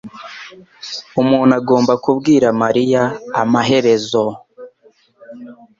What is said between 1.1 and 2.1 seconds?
Umuntu agomba